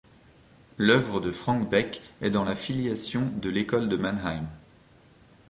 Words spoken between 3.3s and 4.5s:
de l'école de Mannheim.